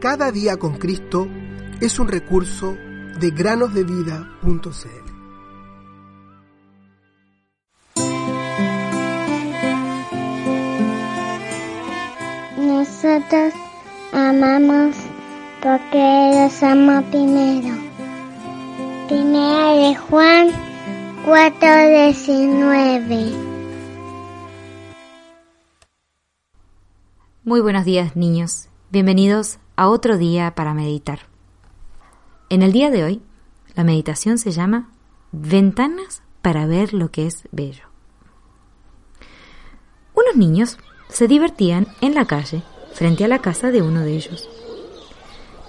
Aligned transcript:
Cada 0.00 0.32
día 0.32 0.56
con 0.56 0.78
Cristo 0.78 1.28
es 1.78 1.98
un 1.98 2.08
recurso 2.08 2.74
de 3.20 3.30
granosdevida.cl. 3.32 4.30
Nosotros 12.56 13.52
amamos 14.14 14.96
porque 15.62 16.32
los 16.34 16.62
amo 16.62 17.02
primero. 17.10 17.76
Primera 19.06 19.74
de 19.74 19.94
Juan 19.96 20.48
4:19. 21.26 23.34
Muy 27.44 27.60
buenos 27.60 27.84
días 27.84 28.16
niños, 28.16 28.70
bienvenidos 28.90 29.58
a 29.80 29.88
otro 29.88 30.18
día 30.18 30.54
para 30.54 30.74
meditar. 30.74 31.20
En 32.50 32.60
el 32.60 32.70
día 32.70 32.90
de 32.90 33.02
hoy, 33.02 33.22
la 33.74 33.82
meditación 33.82 34.36
se 34.36 34.50
llama 34.50 34.90
Ventanas 35.32 36.22
para 36.42 36.66
ver 36.66 36.92
lo 36.92 37.10
que 37.10 37.26
es 37.26 37.44
bello. 37.50 37.84
Unos 40.12 40.36
niños 40.36 40.76
se 41.08 41.28
divertían 41.28 41.86
en 42.02 42.14
la 42.14 42.26
calle 42.26 42.62
frente 42.92 43.24
a 43.24 43.28
la 43.28 43.38
casa 43.38 43.70
de 43.70 43.80
uno 43.80 44.00
de 44.00 44.16
ellos. 44.16 44.50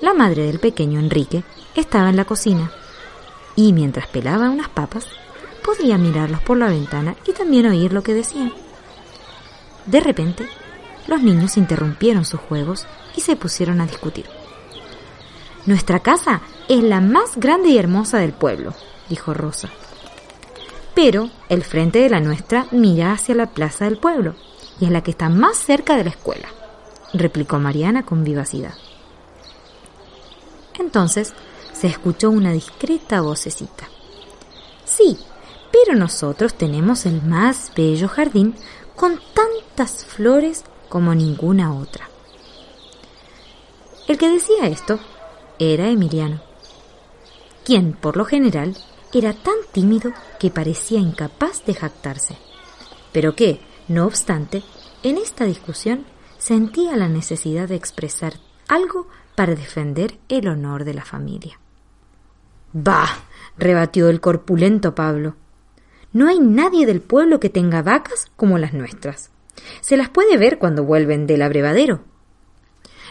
La 0.00 0.12
madre 0.12 0.42
del 0.42 0.58
pequeño 0.58 0.98
Enrique 0.98 1.44
estaba 1.76 2.10
en 2.10 2.16
la 2.16 2.24
cocina 2.24 2.72
y 3.54 3.72
mientras 3.72 4.08
pelaba 4.08 4.50
unas 4.50 4.70
papas 4.70 5.06
podía 5.64 5.98
mirarlos 5.98 6.40
por 6.40 6.58
la 6.58 6.66
ventana 6.66 7.14
y 7.28 7.32
también 7.32 7.66
oír 7.66 7.92
lo 7.92 8.02
que 8.02 8.14
decían. 8.14 8.52
De 9.86 10.00
repente, 10.00 10.48
los 11.10 11.22
niños 11.22 11.56
interrumpieron 11.56 12.24
sus 12.24 12.38
juegos 12.38 12.86
y 13.16 13.20
se 13.20 13.34
pusieron 13.34 13.80
a 13.80 13.86
discutir. 13.86 14.26
Nuestra 15.66 15.98
casa 15.98 16.40
es 16.68 16.84
la 16.84 17.00
más 17.00 17.36
grande 17.36 17.68
y 17.70 17.78
hermosa 17.78 18.18
del 18.18 18.32
pueblo, 18.32 18.74
dijo 19.08 19.34
Rosa. 19.34 19.68
Pero 20.94 21.28
el 21.48 21.64
frente 21.64 21.98
de 21.98 22.10
la 22.10 22.20
nuestra 22.20 22.68
mira 22.70 23.12
hacia 23.12 23.34
la 23.34 23.46
plaza 23.46 23.86
del 23.86 23.98
pueblo 23.98 24.36
y 24.78 24.84
es 24.84 24.92
la 24.92 25.02
que 25.02 25.10
está 25.10 25.28
más 25.28 25.56
cerca 25.56 25.96
de 25.96 26.04
la 26.04 26.10
escuela, 26.10 26.48
replicó 27.12 27.58
Mariana 27.58 28.04
con 28.04 28.22
vivacidad. 28.22 28.74
Entonces 30.78 31.34
se 31.72 31.88
escuchó 31.88 32.30
una 32.30 32.52
discreta 32.52 33.20
vocecita. 33.20 33.88
Sí, 34.84 35.18
pero 35.72 35.98
nosotros 35.98 36.54
tenemos 36.54 37.04
el 37.04 37.20
más 37.22 37.72
bello 37.76 38.06
jardín 38.06 38.54
con 38.94 39.18
tantas 39.34 40.04
flores 40.04 40.62
como 40.90 41.14
ninguna 41.14 41.72
otra. 41.72 42.10
El 44.06 44.18
que 44.18 44.28
decía 44.28 44.66
esto 44.66 44.98
era 45.58 45.88
Emiliano, 45.88 46.42
quien 47.64 47.94
por 47.94 48.18
lo 48.18 48.26
general 48.26 48.76
era 49.14 49.32
tan 49.32 49.54
tímido 49.72 50.12
que 50.38 50.50
parecía 50.50 50.98
incapaz 50.98 51.64
de 51.64 51.74
jactarse, 51.74 52.36
pero 53.12 53.34
que, 53.34 53.60
no 53.88 54.04
obstante, 54.04 54.62
en 55.02 55.16
esta 55.16 55.44
discusión 55.44 56.04
sentía 56.38 56.96
la 56.96 57.08
necesidad 57.08 57.68
de 57.68 57.76
expresar 57.76 58.34
algo 58.68 59.06
para 59.36 59.54
defender 59.54 60.18
el 60.28 60.48
honor 60.48 60.84
de 60.84 60.94
la 60.94 61.04
familia. 61.04 61.58
Bah, 62.72 63.08
rebatió 63.56 64.08
el 64.08 64.20
corpulento 64.20 64.94
Pablo. 64.94 65.36
No 66.12 66.28
hay 66.28 66.40
nadie 66.40 66.86
del 66.86 67.00
pueblo 67.00 67.40
que 67.40 67.48
tenga 67.48 67.82
vacas 67.82 68.30
como 68.36 68.58
las 68.58 68.72
nuestras. 68.72 69.30
Se 69.80 69.96
las 69.96 70.08
puede 70.08 70.36
ver 70.36 70.58
cuando 70.58 70.84
vuelven 70.84 71.26
del 71.26 71.42
abrevadero. 71.42 72.04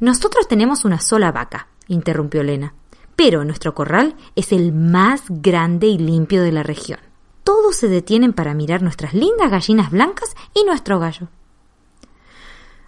Nosotros 0.00 0.48
tenemos 0.48 0.84
una 0.84 1.00
sola 1.00 1.32
vaca, 1.32 1.68
interrumpió 1.86 2.42
Lena, 2.42 2.74
pero 3.16 3.44
nuestro 3.44 3.74
corral 3.74 4.16
es 4.34 4.52
el 4.52 4.72
más 4.72 5.24
grande 5.28 5.86
y 5.86 5.98
limpio 5.98 6.42
de 6.42 6.52
la 6.52 6.62
región. 6.62 6.98
Todos 7.44 7.76
se 7.76 7.88
detienen 7.88 8.32
para 8.32 8.54
mirar 8.54 8.82
nuestras 8.82 9.14
lindas 9.14 9.50
gallinas 9.50 9.90
blancas 9.90 10.34
y 10.54 10.64
nuestro 10.64 10.98
gallo. 10.98 11.28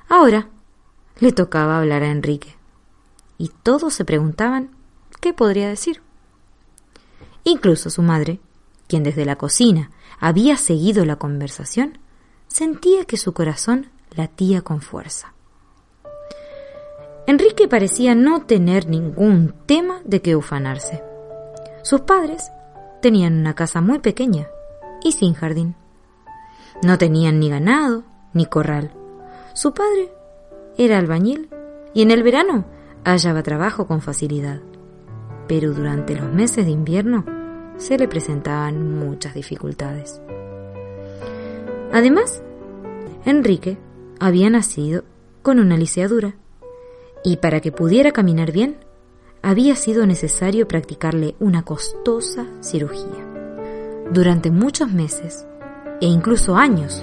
Ahora 0.08 0.48
le 1.18 1.32
tocaba 1.32 1.78
hablar 1.78 2.02
a 2.02 2.10
Enrique, 2.10 2.56
y 3.38 3.50
todos 3.62 3.94
se 3.94 4.04
preguntaban 4.04 4.70
qué 5.20 5.32
podría 5.32 5.68
decir. 5.68 6.02
Incluso 7.44 7.90
su 7.90 8.02
madre, 8.02 8.40
quien 8.86 9.02
desde 9.02 9.24
la 9.24 9.36
cocina 9.36 9.90
había 10.20 10.56
seguido 10.56 11.04
la 11.04 11.16
conversación, 11.16 11.98
sentía 12.48 13.04
que 13.04 13.16
su 13.16 13.32
corazón 13.32 13.90
latía 14.16 14.62
con 14.62 14.80
fuerza. 14.80 15.34
Enrique 17.26 17.68
parecía 17.68 18.14
no 18.14 18.42
tener 18.42 18.88
ningún 18.88 19.54
tema 19.66 20.00
de 20.04 20.20
que 20.20 20.36
ufanarse. 20.36 21.02
Sus 21.82 22.02
padres 22.02 22.50
tenían 23.00 23.38
una 23.38 23.54
casa 23.54 23.80
muy 23.80 23.98
pequeña 23.98 24.48
y 25.02 25.12
sin 25.12 25.34
jardín. 25.34 25.74
No 26.82 26.98
tenían 26.98 27.40
ni 27.40 27.48
ganado 27.48 28.04
ni 28.34 28.46
corral. 28.46 28.92
Su 29.54 29.72
padre 29.72 30.12
era 30.76 30.98
albañil 30.98 31.48
y 31.94 32.02
en 32.02 32.10
el 32.10 32.22
verano 32.22 32.64
hallaba 33.04 33.42
trabajo 33.42 33.86
con 33.86 34.02
facilidad. 34.02 34.60
Pero 35.48 35.72
durante 35.72 36.14
los 36.16 36.32
meses 36.32 36.66
de 36.66 36.72
invierno 36.72 37.24
se 37.76 37.98
le 37.98 38.08
presentaban 38.08 38.98
muchas 38.98 39.34
dificultades. 39.34 40.20
Además, 41.94 42.42
Enrique 43.24 43.78
había 44.18 44.50
nacido 44.50 45.04
con 45.42 45.60
una 45.60 45.76
liceadura 45.76 46.34
y 47.22 47.36
para 47.36 47.60
que 47.60 47.70
pudiera 47.70 48.10
caminar 48.10 48.50
bien 48.50 48.78
había 49.42 49.76
sido 49.76 50.04
necesario 50.04 50.66
practicarle 50.66 51.36
una 51.38 51.62
costosa 51.62 52.48
cirugía. 52.60 54.10
Durante 54.10 54.50
muchos 54.50 54.90
meses 54.90 55.46
e 56.00 56.06
incluso 56.06 56.56
años, 56.56 57.00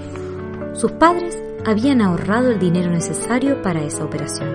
sus 0.73 0.91
padres 0.91 1.41
habían 1.65 2.01
ahorrado 2.01 2.51
el 2.51 2.59
dinero 2.59 2.91
necesario 2.91 3.61
para 3.61 3.85
esa 3.85 4.03
operación. 4.03 4.49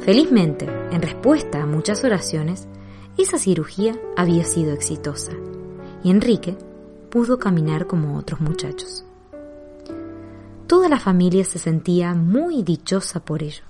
Felizmente, 0.00 0.68
en 0.90 1.00
respuesta 1.00 1.62
a 1.62 1.66
muchas 1.66 2.04
oraciones, 2.04 2.68
esa 3.16 3.38
cirugía 3.38 3.98
había 4.14 4.44
sido 4.44 4.74
exitosa 4.74 5.32
y 6.04 6.10
Enrique 6.10 6.58
pudo 7.10 7.38
caminar 7.38 7.86
como 7.86 8.16
otros 8.16 8.40
muchachos. 8.40 9.04
Toda 10.66 10.88
la 10.88 11.00
familia 11.00 11.44
se 11.44 11.58
sentía 11.58 12.14
muy 12.14 12.62
dichosa 12.62 13.20
por 13.20 13.42
ello. 13.42 13.64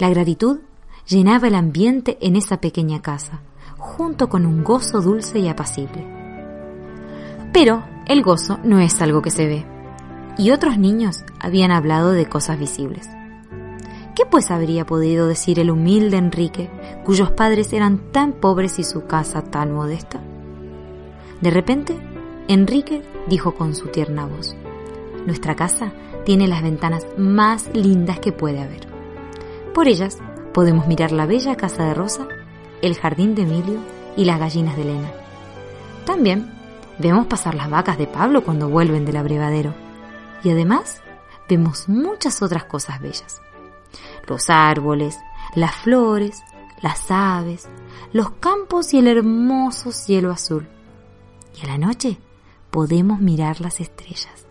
La 0.00 0.10
gratitud 0.10 0.58
llenaba 1.06 1.48
el 1.48 1.54
ambiente 1.54 2.18
en 2.20 2.34
esa 2.36 2.60
pequeña 2.60 3.00
casa, 3.00 3.40
junto 3.78 4.28
con 4.28 4.46
un 4.46 4.64
gozo 4.64 5.00
dulce 5.00 5.38
y 5.38 5.48
apacible. 5.48 6.04
Pero 7.52 7.84
el 8.06 8.22
gozo 8.22 8.58
no 8.64 8.80
es 8.80 9.00
algo 9.00 9.22
que 9.22 9.30
se 9.30 9.46
ve, 9.46 9.66
y 10.36 10.50
otros 10.50 10.78
niños 10.78 11.24
habían 11.38 11.70
hablado 11.70 12.10
de 12.10 12.26
cosas 12.26 12.58
visibles. 12.58 13.08
¿Qué 14.16 14.26
pues 14.26 14.50
habría 14.50 14.84
podido 14.84 15.28
decir 15.28 15.58
el 15.58 15.70
humilde 15.70 16.16
Enrique, 16.16 16.70
cuyos 17.04 17.30
padres 17.30 17.72
eran 17.72 18.10
tan 18.12 18.32
pobres 18.32 18.78
y 18.78 18.84
su 18.84 19.06
casa 19.06 19.42
tan 19.42 19.72
modesta? 19.72 20.20
De 21.40 21.50
repente, 21.50 22.11
Enrique 22.48 23.02
dijo 23.28 23.54
con 23.54 23.74
su 23.74 23.88
tierna 23.88 24.26
voz, 24.26 24.56
Nuestra 25.26 25.54
casa 25.54 25.92
tiene 26.24 26.48
las 26.48 26.62
ventanas 26.62 27.06
más 27.16 27.70
lindas 27.72 28.18
que 28.18 28.32
puede 28.32 28.60
haber. 28.60 28.86
Por 29.72 29.86
ellas 29.86 30.18
podemos 30.52 30.86
mirar 30.86 31.12
la 31.12 31.26
bella 31.26 31.56
casa 31.56 31.84
de 31.84 31.94
Rosa, 31.94 32.26
el 32.82 32.96
jardín 32.96 33.34
de 33.34 33.42
Emilio 33.42 33.78
y 34.16 34.24
las 34.24 34.40
gallinas 34.40 34.76
de 34.76 34.82
Elena. 34.82 35.12
También 36.04 36.52
vemos 36.98 37.26
pasar 37.26 37.54
las 37.54 37.70
vacas 37.70 37.96
de 37.96 38.06
Pablo 38.06 38.42
cuando 38.42 38.68
vuelven 38.68 39.04
del 39.04 39.16
abrevadero. 39.16 39.74
Y 40.42 40.50
además 40.50 41.00
vemos 41.48 41.88
muchas 41.88 42.42
otras 42.42 42.64
cosas 42.64 43.00
bellas. 43.00 43.40
Los 44.26 44.50
árboles, 44.50 45.18
las 45.54 45.76
flores, 45.76 46.42
las 46.80 47.10
aves, 47.10 47.68
los 48.12 48.30
campos 48.32 48.92
y 48.94 48.98
el 48.98 49.06
hermoso 49.06 49.92
cielo 49.92 50.32
azul. 50.32 50.68
Y 51.54 51.64
a 51.64 51.68
la 51.68 51.78
noche 51.78 52.18
podemos 52.72 53.20
mirar 53.20 53.60
las 53.60 53.80
estrellas. 53.80 54.46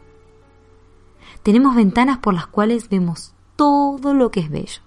Tenemos 1.43 1.75
ventanas 1.75 2.19
por 2.19 2.35
las 2.35 2.45
cuales 2.45 2.87
vemos 2.87 3.33
todo 3.55 4.13
lo 4.13 4.29
que 4.29 4.41
es 4.41 4.49
bello. 4.49 4.81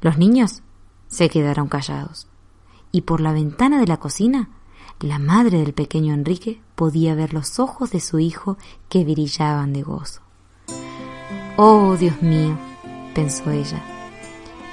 Los 0.00 0.16
niños 0.16 0.62
se 1.06 1.28
quedaron 1.28 1.68
callados 1.68 2.26
y 2.90 3.02
por 3.02 3.20
la 3.20 3.32
ventana 3.32 3.78
de 3.78 3.86
la 3.86 3.98
cocina 3.98 4.48
la 5.00 5.18
madre 5.18 5.58
del 5.58 5.74
pequeño 5.74 6.14
Enrique 6.14 6.62
podía 6.74 7.14
ver 7.14 7.34
los 7.34 7.60
ojos 7.60 7.90
de 7.90 8.00
su 8.00 8.18
hijo 8.18 8.56
que 8.88 9.04
brillaban 9.04 9.74
de 9.74 9.82
gozo. 9.82 10.22
Oh, 11.58 11.96
Dios 11.98 12.22
mío, 12.22 12.56
pensó 13.14 13.50
ella, 13.50 13.84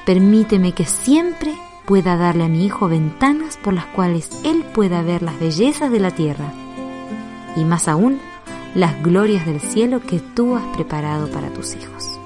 permíteme 0.05 0.71
que 0.73 0.85
siempre 0.85 1.57
pueda 1.85 2.17
darle 2.17 2.45
a 2.45 2.47
mi 2.47 2.65
hijo 2.65 2.87
ventanas 2.87 3.57
por 3.57 3.73
las 3.73 3.85
cuales 3.87 4.29
él 4.43 4.63
pueda 4.73 5.01
ver 5.01 5.21
las 5.23 5.39
bellezas 5.39 5.91
de 5.91 5.99
la 5.99 6.11
tierra 6.11 6.51
y 7.55 7.65
más 7.65 7.87
aún 7.87 8.19
las 8.75 9.01
glorias 9.03 9.45
del 9.45 9.59
cielo 9.59 10.01
que 10.01 10.19
tú 10.19 10.55
has 10.55 10.63
preparado 10.75 11.29
para 11.29 11.49
tus 11.49 11.75
hijos. 11.75 12.19